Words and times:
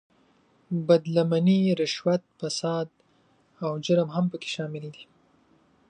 بد 0.87 1.03
لمنۍ، 1.15 1.59
رشوت، 1.79 2.21
فساد 2.39 2.87
او 3.63 3.71
جرم 3.85 4.09
هم 4.15 4.25
په 4.31 4.37
کې 4.41 4.49
شامل 4.55 4.83
دي. 4.95 5.03